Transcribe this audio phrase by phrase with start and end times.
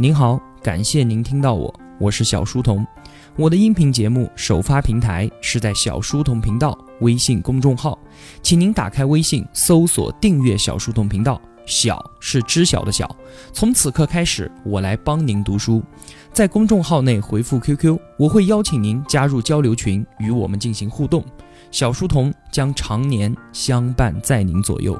[0.00, 2.86] 您好，感谢您听到我，我是小书童。
[3.34, 7.98] 我的音频节目首发平台是在小书童频道微信公众号，
[8.40, 11.40] 请您打开微信搜索订阅小书童频道。
[11.66, 13.10] 小是知晓的小，
[13.52, 15.82] 从此刻开始，我来帮您读书。
[16.32, 21.24] 在公众号内回复 QQ，我会邀请您加入交流群，与我们进行互动。
[21.72, 24.96] 小书童将常年相伴在您左右。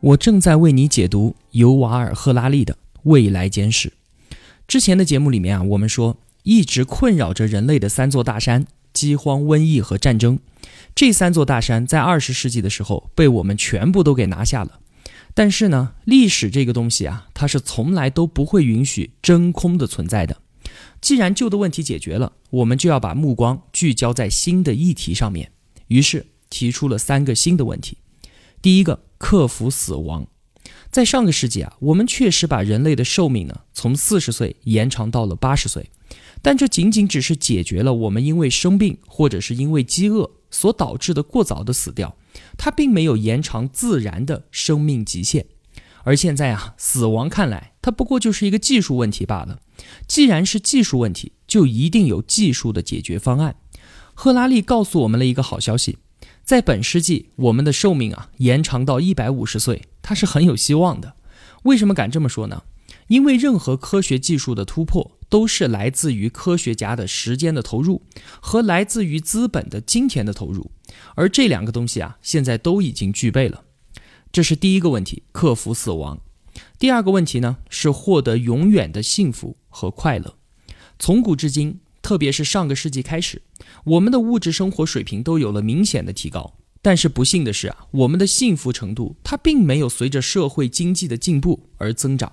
[0.00, 2.74] 我正在为你解读尤瓦尔·赫拉利的
[3.04, 3.88] 《未来简史》。
[4.68, 10.38] 之前的节目里面啊，我们说一直困扰着人类的三座大山——饥荒、瘟疫和战争，
[10.94, 14.80] 这三座大山在二十世纪的时候被我们全部都给拿下了。
[15.32, 20.36] 但是呢，历史这个东西啊，它是从来都不会允许真空的存在的。
[21.00, 25.52] 既然旧的问题解决了，我们就要把目光聚焦在新的议题上面。
[25.88, 27.96] 于是提出了三个新的问题。
[28.60, 29.05] 第一个。
[29.18, 30.26] 克服死亡，
[30.90, 35.90] 在上个世纪啊，我们确实把人类的寿命呢从四十岁延长到了八十岁，
[36.42, 42.16] 但这仅仅只是解决了我们因为生病或者是因为饥饿所导致的过早的死掉，
[42.56, 45.46] 它并没有延长自然的生命极限。
[46.04, 49.60] 而现在啊，死亡看来它不过就是一个技术问题罢了。
[50.06, 53.56] 既然是技术问题，就一定有技术的解决方案。
[54.14, 55.98] 赫拉利告诉我们了一个好消息。
[56.46, 61.16] 在本世纪，我们的寿命啊延长到一百五十岁，它是很有希望的。
[61.64, 62.62] 为什么敢这么说呢？
[63.08, 68.02] 因为任何科学技术的突破，都是来自于科学家的时间的投入
[68.40, 70.70] 和来自于资本的金钱的投入，
[71.16, 73.64] 而这两个东西啊，现在都已经具备了。
[74.30, 76.20] 这是第一个问题，克服死亡。
[76.78, 80.36] 第二个问题呢，是获得永远的幸福和快乐。
[80.96, 81.80] 从古至今。
[82.02, 83.42] 特别是上个世纪开始，
[83.84, 86.54] 我们的物质生活水平都有了明显的提高。
[86.82, 92.32] 但是不幸的是啊，我们的幸福程度它并没有随着社会经济的进步而增长。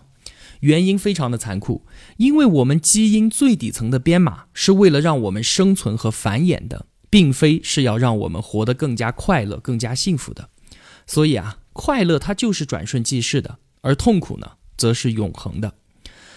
[0.60, 1.86] 原因非常的残酷，
[2.18, 10.50] 因为我们基因最底层的编码是为了让我们生存和繁衍的，并非是要让我们活得更加快乐、更加幸福的。
[11.08, 15.74] 所以啊，快乐它就是转瞬即逝的，而痛苦呢，则是永恒的。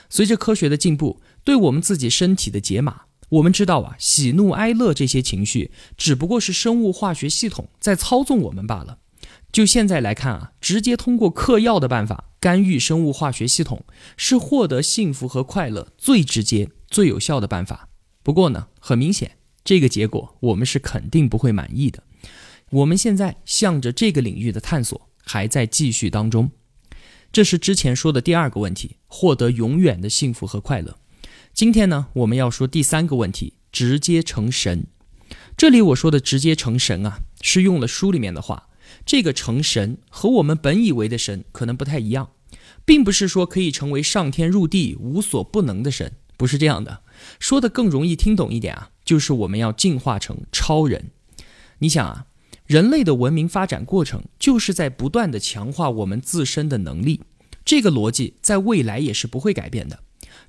[0.09, 3.03] 随着科学的进步，对我们自己身体的解码。
[3.29, 8.99] 我们知道啊，喜怒哀乐这些情绪只不过是生物化学系统在操纵我们罢了。
[9.51, 13.85] 就现在来看啊，直接通过嗑药的办法干预生物化学系统，
[14.17, 17.89] 是获得幸福和快乐最直接、最有效的办法。
[18.23, 22.03] 不过呢，很明显，这个结果我们是肯定不会满意的。
[22.71, 26.51] 我们现在向着这个领域的探索还在继续当中。
[27.33, 30.99] 这是之前说的第二个问题：获得永远的幸福和快乐。
[31.57, 34.89] 今天呢，我们要说第三个问题：直接成神。
[35.57, 38.69] 这里我说的直接成神啊，是用了书里面的话。
[39.07, 42.33] 这个成神和我们本以为的神可能不太一样，
[42.85, 47.01] 并不是说可以成为上天入地无所不能的神，不是这样的。
[47.41, 51.11] 说的更容易听懂一点啊，就是我们要进化成超人。
[51.79, 52.27] 你想啊，
[52.67, 57.23] 人类的文明发展过程就是在不断的强化我们自身的能力，
[57.65, 60.01] 这个逻辑在未来也是不会改变的。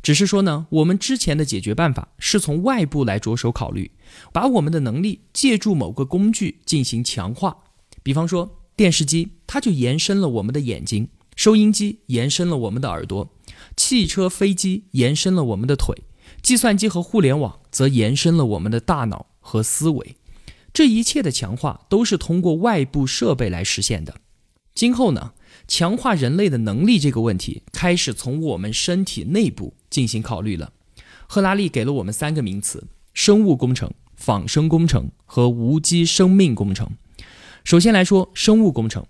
[0.01, 3.91] 只是说呢，我们之前的解决办法是从外部来着手考虑，
[4.31, 7.57] 把我们的能力借助某个工具进行强化。
[8.03, 13.29] 比方说，电视机它就延伸了我们的眼睛，收音机延伸了我们的耳朵，
[13.75, 15.95] 汽车、飞机延伸了我们的腿，
[16.41, 20.15] 计算机和互联网则延伸了我们的大脑和思维。
[20.71, 24.21] 这一切的强化都是通过外部设备来实现的。
[24.75, 25.33] 今后呢？
[25.67, 30.73] 强化人类的能力这个问题，开始从我们身体内部进行考虑了。
[31.27, 36.89] 赫拉利给了我们三个名词：生物工程、仿生工程和无机生命工程。
[37.63, 39.05] 首先来说生物工程，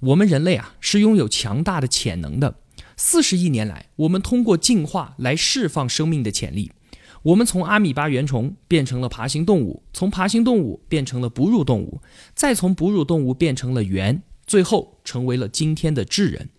[0.00, 2.56] 我们人类啊是拥有强大的潜能的。
[2.96, 6.70] 四十亿年来，我们通过进化来释放生命的潜力。
[7.22, 12.02] 我们从阿米巴原虫变成了爬行动物，从爬行动物变成了哺乳动物，
[12.34, 14.22] 再从哺乳动物变成了猿。
[14.46, 16.50] 最后成为了今天的智人，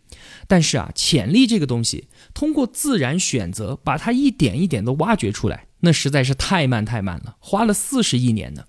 [0.47, 8.65] 但是啊，潜力这个东西，通过自然选择把它一点一点的挖掘出来，那实在是太慢太慢了，花了四十亿年呢。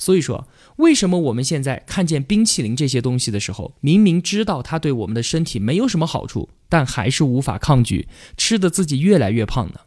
[0.00, 8.06] 所以说，为什么我们现在看见冰淇淋这些东西的时候，明明知道它对我们的身体没有什么好处，但还是无法抗拒，
[8.36, 9.80] 吃的自己越来越胖呢？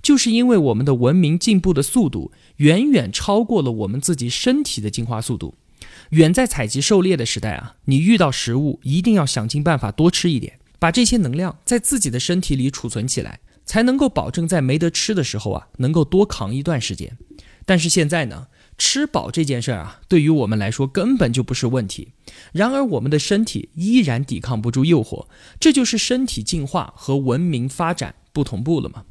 [0.00, 5.54] 就是因为我们的文明进步的速度远远超过了我们自己身体的进化速度。
[6.10, 17.18] 远在采集狩猎的时代啊，你遇到食物一定要想尽办法多吃一点，把这些能量在自己的身体里储存起来，才能够保证在没得吃的时候啊，能够多扛一段时间。
[17.66, 18.46] 但是现在呢，
[18.78, 22.12] 吃饱这件事儿啊，对于我们来说根本就不是问题。
[22.52, 25.26] 然而，我们的身体依然抵抗不住诱惑，
[25.60, 29.04] 这就是身体进化和文明发展不同步了吗？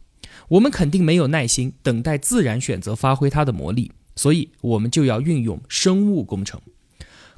[0.49, 6.59] 我们肯定没有耐心等待自然选择发挥它的魔力，所以我们就要运用生物工程。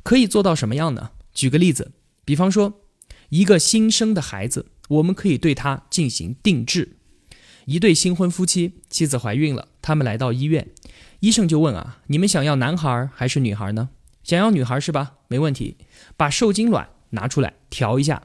[0.10, 1.12] 可以做到什么样呢？
[1.36, 1.92] 举个例子，
[2.26, 2.82] 比方说，
[3.30, 6.98] 一个新生的孩子，我们可以对他进行定制。
[7.66, 10.68] 一对新婚夫妻，妻子怀孕了，他们来到医院，
[11.20, 13.90] 医生就问啊：“你们想要男孩还是女孩呢？”
[14.26, 15.18] 想要女孩是吧？
[15.28, 15.78] 没问题，
[16.18, 18.24] 把受精卵拿出来调一下。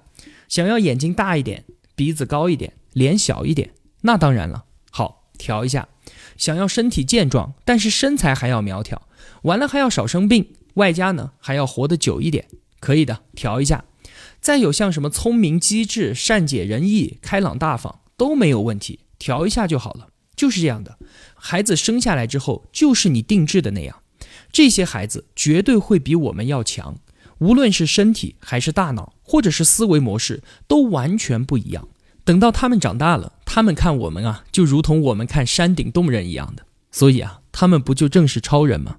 [0.48, 4.64] 想要眼睛大一点，鼻子高一点，脸小一点，那当然了。
[4.90, 5.86] 好，调一下。
[6.38, 9.06] 想要身体健壮，但是身材还要苗条，
[9.42, 12.46] 完了还要少生病，外加呢还要活得久一点，
[12.80, 13.84] 可以的，调一下。
[14.40, 20.08] 再有像什么聪明机智、善解人意、开朗大方都没有问题，调一下就好了。
[20.36, 20.98] 就是这样的，
[21.34, 24.02] 孩子生下来之后就是你定制的那样。
[24.52, 26.98] 这些孩子绝对会比我们要强，
[27.38, 31.88] 无论是身体还是大脑，或者是思维模式，都完全不一样。
[32.24, 36.66] 等到他们长大了，他们看我们啊，就如同我们看山顶洞人一样的。
[36.90, 38.96] 所以啊，他们不就正是超人吗？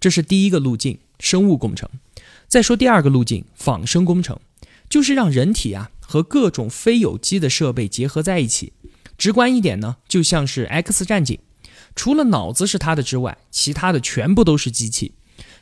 [0.00, 1.88] 这是第一个路径，生物工程。
[2.46, 4.38] 再说第二个路径，仿生工程，
[4.88, 8.72] 就是让人体啊和各种非有机的设备结合在一起。
[9.16, 11.38] 直观一点呢，就像是 X 战警。
[11.96, 15.12] 除了脑子是他的之外，其他的全部都是机器。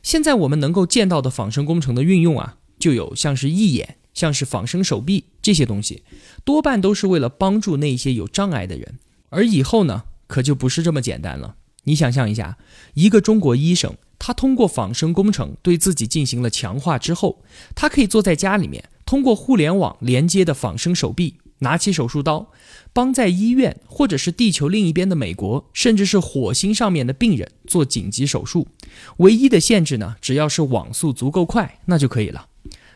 [0.02, 6.02] 现在我们能够见到的仿生工程的运用啊，就有像是义眼、像是仿生手臂这些东西，
[6.44, 8.98] 多半都是为了帮助那些有障碍的人。
[9.30, 11.56] 而以后呢，可就不是这么简单了。
[11.86, 12.56] 你想象一下，
[12.94, 17.42] 一个中国医生，他通过仿生工程对自己进行了强化之后，
[17.74, 21.38] 他可以坐在家里面，通过互联网连接的仿生手臂。
[21.60, 22.50] 拿起手术刀，
[22.92, 28.68] 帮在医院或者是地球另一边的美国，甚至是火星上面的病人做紧急手术。
[29.16, 32.48] 唯一的限制呢，只要是网速足够快，那就可以了。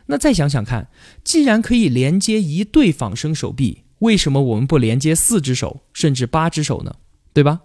[0.09, 0.91] 那再想想看，
[1.25, 6.97] 既然可以连接一对仿生手臂，为什么我们不连接四只手，甚至八只手呢？
[7.33, 7.61] 对吧？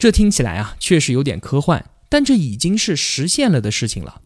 [0.00, 4.22] 这听起来啊，确实有点科幻，但这已经是实现了的事情了。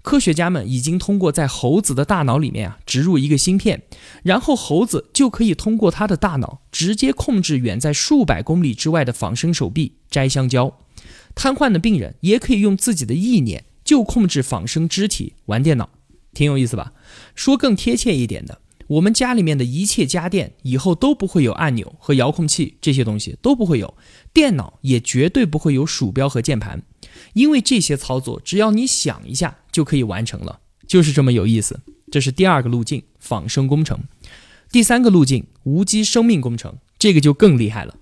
[0.00, 3.82] 科学家们已经通过在猴子的大脑里面啊植入一个芯片，
[4.22, 10.78] 然后猴子就可以通过它的大脑直接控制远在数百公里之外的仿生手臂摘香蕉。
[11.34, 15.90] 瘫痪的病人也可以用自己的意念就控制仿生肢体玩电脑，
[16.32, 16.94] 挺有意思吧？
[17.34, 23.94] 说更贴切一点的，我们家里面的一切家电以后都不会有按钮和遥控器这些东西都不会有，
[24.32, 26.82] 电脑也绝对不会有鼠标和键盘。
[27.34, 31.80] 因为这些操作，只要你想一下就可以完成了，就是这么有意思。
[32.10, 34.00] 这是第二个路径，仿生工程。
[34.72, 37.96] 第三个路径，无机生命工程，这个就更厉害了，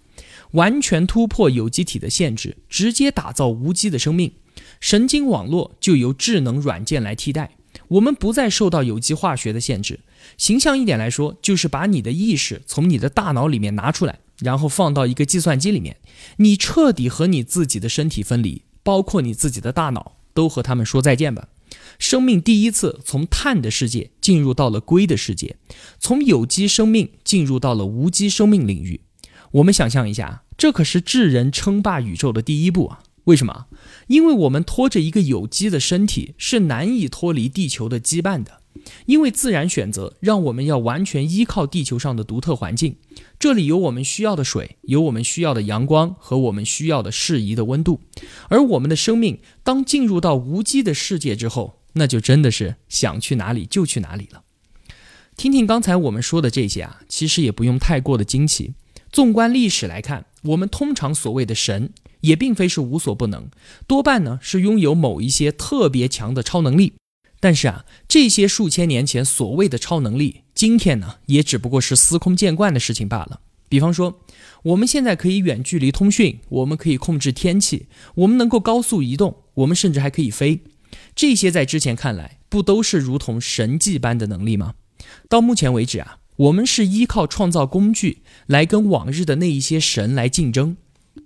[0.52, 4.32] 完全突破有机体的限制，直接打造无机的生命。
[4.78, 7.56] 神经网络就由智能软件来替代，
[7.88, 10.00] 我们不再受到有机化学的限制。
[10.36, 15.96] 形象一点来说，就是把你的意识从你的大脑里面拿出来，然后放到一个计算机里面，
[16.38, 18.62] 你彻底和你自己的身体分离。
[18.82, 21.48] 包括你自己的大脑，都和他们说再见吧。
[21.98, 25.56] 生命第一次从碳的世界进入到了硅的世界，
[25.98, 29.00] 从有机生命进入到了无机生命领域。
[29.50, 33.02] 我们想象一下，这可是智人称霸宇宙的第一步啊！
[33.26, 33.66] 为什么？
[34.08, 38.62] 因为我们拖着一个有机的身体是难以脱离地球的羁绊的。
[39.06, 42.96] 因为自然选择让我们要完全依靠地球上的独特环境，
[43.38, 48.00] 这里有我们需要的水，有我们需要的阳光和我们需要的适宜的温度。
[48.48, 54.42] 而我们的生命当进入到无机的世界之后，那就真的是想去哪里就去哪里了。
[55.36, 58.74] 听听刚才我们说的这些啊，其实也不用太过的惊奇。
[59.10, 61.90] 纵观历史来看，我们通常所谓的神
[62.26, 63.48] 也并非是无所不能，
[63.86, 66.92] 多半呢是拥有某一些特别强的超能力。
[67.38, 73.40] 但是啊，这些数千年前所谓的超能力，今天呢也只不过是司空见惯的事情罢了。
[73.68, 74.20] 比方说，
[74.64, 80.60] 我们现在可以远距离通讯，我们可以控制天气，我们能够高速移动，我们甚至还可以飞。
[81.14, 84.74] 这些在之前看来，不都是如同神迹般的能力吗？
[85.28, 90.76] 到目前为止啊，我们是依靠创造工具来跟往日的那一些神来竞争。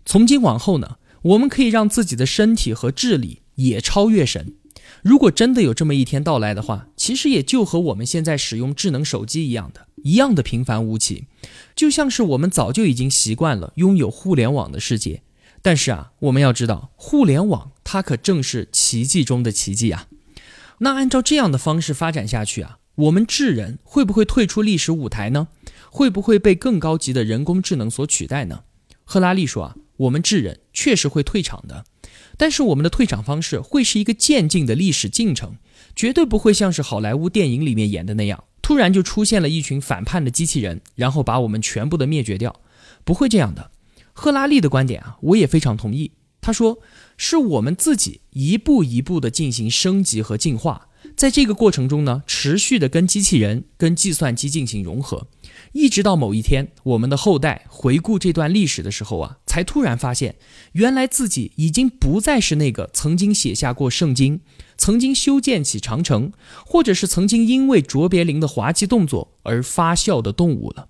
[0.04, 4.54] 从今往后呢，我们可以让自己的身体和智力也超越神。
[5.02, 11.26] 如果真的有这么一天到来的话，其实也就和我们现在使用智能手机一样的，一样的平凡无奇，
[11.74, 15.22] 就像是我们早就已经习惯了拥有互联网的世界。
[15.62, 20.08] 但是啊，我们要知道，互联网它可正是奇迹中的奇迹啊。
[20.78, 25.48] 那按照这样的方式发展下去啊，我们智人会不会退出历史舞台呢？
[25.90, 28.60] 会不会被更高级的人工智能所取代呢？
[29.12, 31.84] 赫拉利说啊，我们智人确实会退场的。
[32.36, 35.56] 但是我们的退场方式会是一个渐进的历史进程，
[35.96, 42.60] 绝对不会像是好莱坞电影里面演的那样，突然就出现了一群反叛的机器人，然后把我们全部的灭绝掉，
[43.04, 43.72] 不会这样的。
[44.12, 46.12] 赫拉利的观点啊，我也非常同意。
[46.40, 46.78] 他说，
[47.16, 50.86] 是我们自己一步一步的进行升级和进化。
[51.20, 55.26] 在这个过程中呢，持续的跟机器人、跟计算机进行融合，
[55.72, 60.36] 一直到某一天，我们的后代回顾这段历史的时候啊，才突然发现，
[60.72, 64.40] 原来自己已经不再是那个曾经写下过圣经、
[64.78, 66.32] 曾经修建起长城，
[66.64, 70.88] 或者是曾经因为卓别林的滑稽动作而发笑的动物了。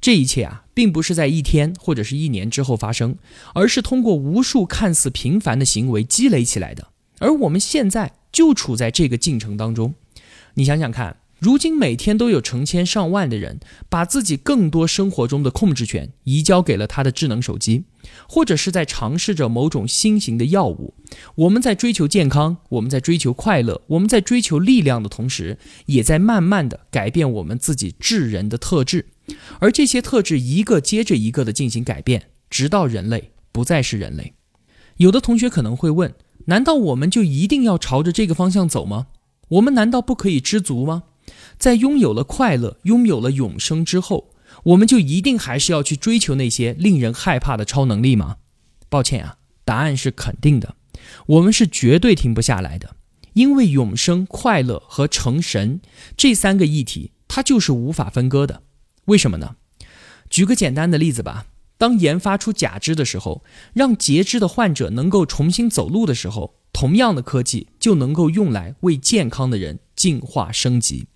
[0.00, 3.18] 这一切啊，并不是在一天或者是一年之后发生，
[3.52, 6.88] 而是通过无数看似平凡的行为积累起来的。
[7.18, 8.14] 而我们现在。
[8.32, 9.94] 就处在这个进程当中，
[10.54, 17.84] 你想想看，如今每天都有成千上万的人把自己更多生活中的控制权移交给了他的智能手机，
[18.26, 20.94] 或者是在尝试着某种新型的药物。
[21.34, 29.06] 我们在追求健康，我们在追求快乐，我们在追求力量的同时，也在慢慢的改变我们自己智人的特质，
[29.60, 34.32] 而这些特质一个接着一个的进行改变，直到人类不再是人类。
[34.96, 36.14] 有的同学可能会问。
[36.44, 39.08] 难道我们就一定要朝着这个方向走吗？
[39.48, 41.04] 我们难道不可以知足吗？
[41.58, 44.30] 在拥有了快乐、拥有了永生之后，
[44.64, 48.36] 我们就一定还是要去追求那些令人害怕的超能力吗？
[48.88, 50.76] 抱歉啊，答案是肯定的。
[51.26, 52.96] 我们是绝对停不下来的，
[53.32, 55.80] 因为永生、快乐和成神
[56.16, 58.62] 这三个议题，它就是无法分割的。
[59.06, 59.56] 为什么呢？
[60.28, 61.46] 举个简单的例子吧。
[61.78, 71.06] 当研发出假肢的时候，让截肢的患者能够重新走路的时候，同样的科技就能够用来为健康的人进化升级。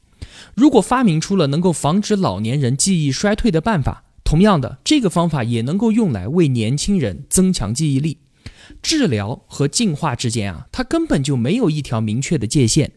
[0.55, 8.19] 如果发明出了能够防止老年人记忆衰退的办法，同样的，这个方法也能够用来为年轻人增强记忆力。
[8.83, 12.93] 治疗和进化之间啊，它根本就没有一条明确的界限。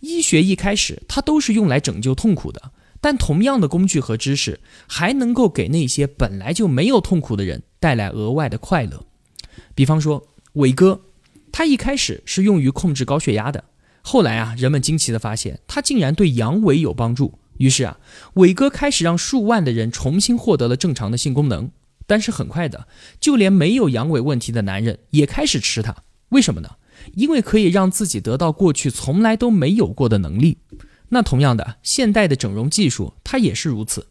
[0.00, 2.70] 医学一开始，它都是用来拯救痛苦的。
[3.00, 9.04] 但同样的工具和知识，还能够给那些本来就没有痛苦的人带来额外的快乐。
[9.74, 11.00] 比方说，伟哥，
[11.52, 13.64] 他一开始是用于控制高血压的，
[14.02, 17.38] 后来啊，人们惊奇的发现，他竟然对阳痿有帮助。
[17.58, 17.98] 于是啊，
[18.34, 21.70] 伟哥开始让数万的人重新获得了正常的性功能。
[22.06, 22.86] 但是很快的，
[23.18, 25.96] 就连没有阳痿问题的男人也开始吃它。
[26.28, 26.70] 为什么呢？
[27.14, 30.58] 因为可以让自己得到过去从来都没有过的能力。
[31.10, 34.06] 那同样的，现代的整容技术它也是如此。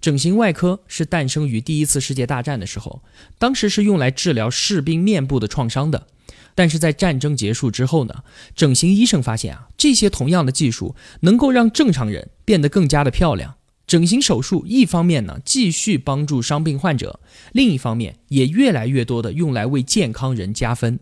[0.00, 3.02] 整形外科是诞生于第一次世界大战的时候，
[3.38, 6.06] 当时是用来治疗士兵面部的创伤的。
[6.54, 8.24] 但是在战争结束之后呢，
[8.56, 13.56] 整形医生发现啊，这些同样的技术能够让正常人变得更加的漂亮。
[13.86, 17.20] 整形手术一方面呢继续帮助伤病患者，
[17.52, 20.98] 另一方面也越来越多的用来为健康人加分。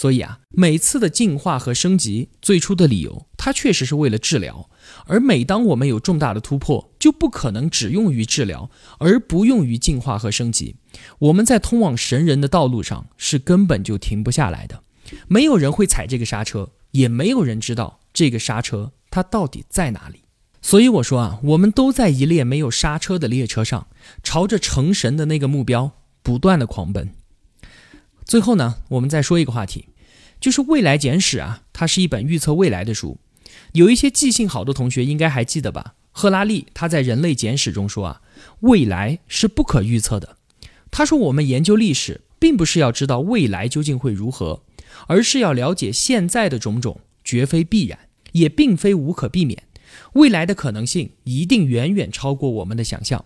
[0.00, 4.70] 所以啊，每次的进化和升级，最初的理由，它确实是为了治疗。
[5.04, 10.76] 而每当我们有重大的突破，就不可能只用于治疗，而不用于进化和升级。
[11.18, 14.82] 我们在通往神人的道路上，是根本就停不下来的。
[15.28, 20.22] 没有人会踩这个刹车，也没有人知道这个刹车它到底在哪里。
[20.62, 23.88] 所以我说啊，我们都在一列没有刹车的列车上，
[24.22, 25.92] 朝着成神的那个目标
[26.22, 27.10] 不断的狂奔。
[28.24, 29.88] 最后呢，我们再说一个话题，
[30.40, 33.18] 就是《未来简史》啊，它是一本预测未来的书。
[33.72, 35.94] 有一些记性好的同学应该还记得吧？
[36.12, 38.22] 赫拉利他在《人类简史》中说啊，
[38.60, 40.36] 未来是不可预测的。
[40.90, 44.62] 他说，我们研究历史，并不是要知道未来究竟会如何，
[45.06, 47.98] 而是要了解现在的种种，绝非必然，
[48.32, 49.62] 也并非无可避免。
[50.14, 53.24] 未来的可能性一定远远超过我们的想象。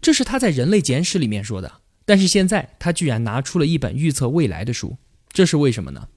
[0.00, 1.80] 这是他在《人类简史》里面说的。
[2.04, 4.96] 但是现在他居然拿出了一本预测未来的书，
[5.32, 6.08] 这是为什么呢？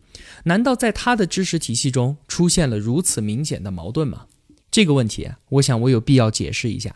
[0.48, 4.26] 难道在他的知识体系中出现了如此明显的矛盾吗？
[4.70, 6.96] 这个问题，我想我有必要解释一下。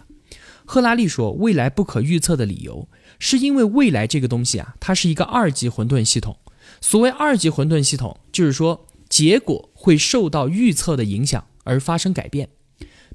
[0.66, 2.88] 赫拉利说，未来不可预测的理由，
[3.18, 6.38] 是因为未来这个东西啊，它是一个二级混沌系统。
[6.80, 12.50] 所谓二级混沌系统，就是说结果会受到预测的影响而发生改变。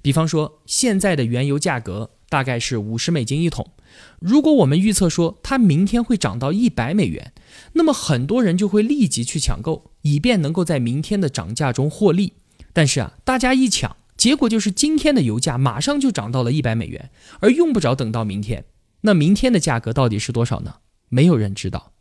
[0.02, 3.70] 比方说，现在的原油价格大概是五十美金一桶。
[4.18, 7.32] 如果我们预测说它明天会涨到一百美元，
[7.74, 12.32] 那么很多人就会立即去抢购，以便能够在明天的涨价中获利。
[12.72, 18.64] 但是啊，大家一抢，结果就是今天的油价马上就涨到了一百美元，而用不着等到明天。
[19.02, 20.78] 那明天的价格到底是多少呢？
[21.08, 21.92] 没有人知道。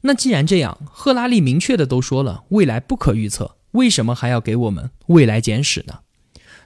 [0.00, 5.98] 那既然这样，赫拉利明确的都说了未来不可预测，为什么还要给我们未来简史呢？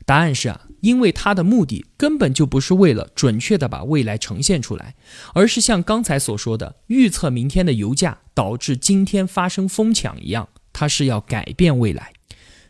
[0.06, 0.68] 答案是啊。
[0.84, 4.94] 因为它的目的根本就不是为了准确的把未来呈现出来，
[5.32, 12.12] 而是像刚才所说的预测明天的油价导致今天发生疯抢一样，它是要改变未来。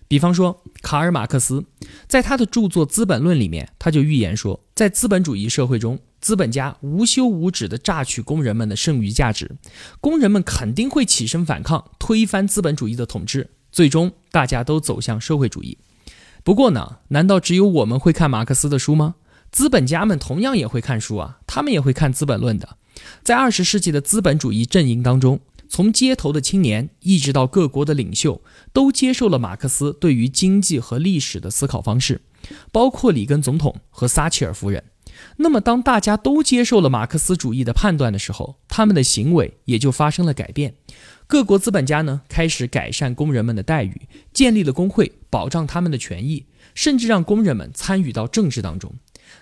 [0.06, 1.64] 比方说，卡尔马克思
[2.06, 9.56] 在他的著作《资本论》里面，他就预言说，在资本主义社会中，资本家无休无止地榨取工人们的剩余价值，
[10.00, 15.76] 工人们肯定会起身反抗，推翻资本主义的统治，最终大家都走向社会主义。
[16.44, 19.16] 不过呢，难道只有我们会看马克思的书吗？
[19.50, 22.76] 资本家们同样也会看书啊，他们也会看《资本论》的。
[23.22, 25.40] 在二十世纪的资本主义阵营当中。
[25.66, 32.20] 从街头的青年一直到各国的领袖，都接受了马克思对于经济和历史的思考方式，
[32.70, 34.84] 包括里根总统和撒切尔夫人。
[35.36, 40.74] 那么，当大家都接受了马克思主义的判断的时候，他们的行为也就发生了改变。
[41.26, 48.92] 各国资本家呢，开始改善工人们的待遇，建立了工会，保障他们的权益，甚至让工人们参与到政治当中。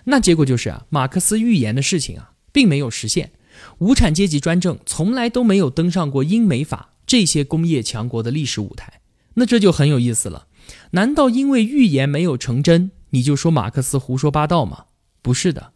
[0.05, 3.31] 那结果就是啊，马克思预言的事情啊，并没有实现。
[3.77, 9.01] 无产阶级专政从来都没有登上过英美法这些工业强国的历史舞台，
[9.35, 10.47] 那这就很有意思了。
[10.91, 14.85] 难道因为预言没有成真，你就说马克思胡说八道吗？
[15.21, 15.72] 不是的，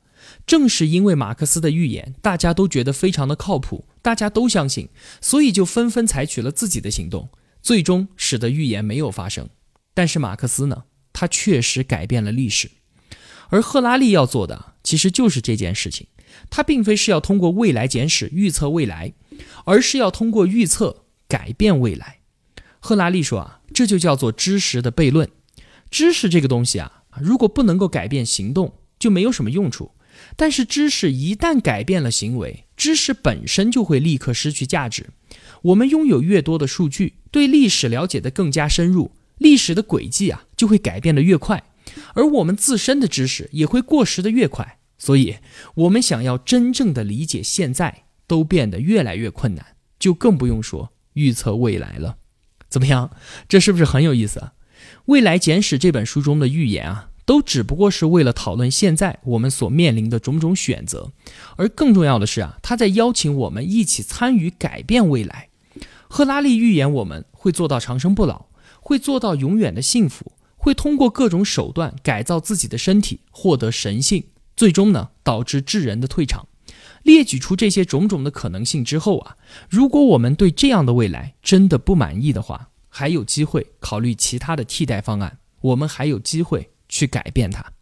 [0.47, 4.87] 正是因为马克思的预言，大家都觉得非常的靠谱，大家都相信，
[5.19, 7.29] 所以就纷纷采取了自己的行动，
[7.61, 9.49] 最终使得预言没有发生。
[9.93, 12.71] 但是马克思呢，他确实改变了历史，
[13.49, 16.07] 而赫拉利要做的其实就是这件事情。
[16.49, 19.13] 他并非是要通过未来简史预测未来，
[19.65, 22.19] 而是要通过预测改变未来。
[22.79, 25.29] 赫拉利说啊，这就叫做知识的悖论。
[25.89, 29.91] 知识这个东西啊，如果不能够改变行动，就没有什么用处。
[30.37, 35.07] 但是知识一旦改变了行为，知识本身就会立刻失去价值。
[35.63, 41.63] 我们拥有越多的数据，对历史了解的更加深入，历史的轨迹啊就会改变的越快，
[42.13, 44.77] 而我们自身的知识也会过时的越快。
[44.99, 45.37] 所以，
[45.75, 49.65] 我们想要真正的理解现在，都变得越来越困难，
[49.99, 52.17] 就更不用说预测未来了。
[52.69, 53.11] 怎么样？
[53.49, 54.53] 这是不是很有意思啊？
[55.05, 61.11] 《未来简史》这本书中的预言啊，都只不过是为了讨论现在我们所面临的种种选择，
[61.57, 65.49] 而更重要的是啊，他在邀请我们一起参与改变未来。
[66.07, 68.45] 赫拉利预言我们会做到长生不老，
[68.79, 74.23] 会做到永远的幸福，会通过各种手段改造自己的身体，获得神性。
[74.55, 76.47] 最终呢，导致智人的退场。
[77.03, 79.35] 列举出这些种种的可能性之后啊，
[79.69, 85.39] 如果我们对这样的未来真的不满意的话，还有机会考虑其他的替代方案。
[85.59, 87.73] 我们还有机会去改变它。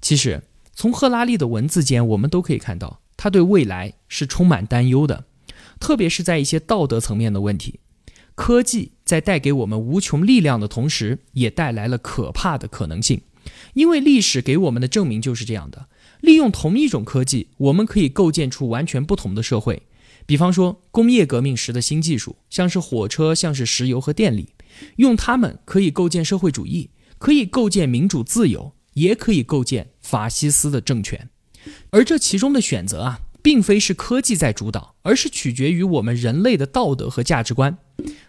[0.00, 0.42] 其实，
[0.74, 5.24] 从赫拉利的文字间，我们都可以看到，他对未来是充满担忧的，
[5.80, 7.80] 特别是在一些道德层面的问题。
[8.34, 13.22] 科技在带给我们无穷力量的同时，也带来了可怕的可能性，
[13.72, 15.88] 因为历史给我们的证明就是这样的。
[16.20, 19.82] 利用同一种科技，我们可以构建出完全不同的社会。
[20.26, 24.50] 比方说，工业革命时的新技术，像是火车，像是石油和电力，
[24.96, 31.28] 用它们可以构建社会主义，可以构建民主自由，也可以构建法西斯的政权。
[31.90, 37.78] 而这其中的选择啊，并非是科技在主导，而是取决于我们人类的道德和价值观。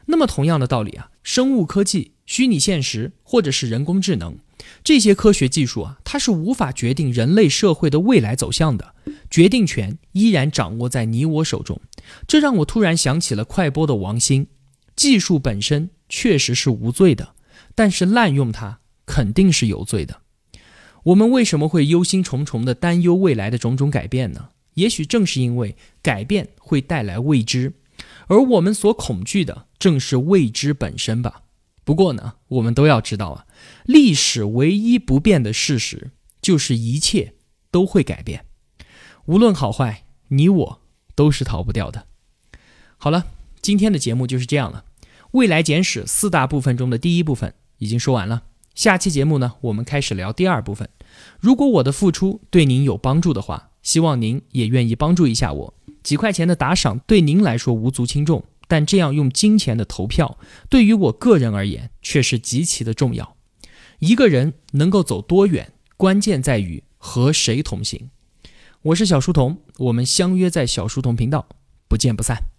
[0.06, 4.38] 那么，同样的道理啊，生物科技、虚拟现实，或者是人工智能。
[4.84, 8.96] 这些科学技术啊，它是无法决定人类社会的未来走向的，
[9.30, 11.80] 决定权依然掌握在你我手中。
[12.28, 14.48] 这让我突然想起了快播的王兴。
[14.96, 17.36] 技术本身确实是无罪的，
[17.78, 20.22] 但是滥用它肯定是有罪的。
[21.04, 24.50] 我们为什么会忧心忡忡地担忧未来的种种改变呢？
[24.74, 27.74] 也许正是因为改变会带来未知，
[28.26, 31.44] 而我们所恐惧的正是未知本身吧。
[31.84, 33.46] 不过呢，我们都要知道啊，
[33.86, 36.10] 历史唯一不变的事实
[36.42, 37.36] 就是一切
[37.70, 38.46] 都会改变，
[39.26, 40.82] 无论好坏，你我
[41.14, 42.08] 都是逃不掉的。
[42.98, 43.28] 好了，
[43.62, 44.86] 今天的节目就是这样了。
[45.32, 48.44] 未来简史四大部分中的第一部分已经说完了，
[48.76, 50.90] 下期节目呢，我们开始聊第二部分。
[51.40, 58.44] 如果我的付出对您有帮助的话，希望您也愿意帮助一下我，几块钱的打赏对您来说无足轻重。
[58.70, 60.38] 但这样用金钱的投票，
[60.70, 63.38] 对于我个人而言却是极其的重要。
[64.00, 68.10] 一个人能够走多远，关键在于和谁同行。
[68.82, 71.48] 我是小书童，我们相约在小书童频道，
[71.88, 72.57] 不见不散。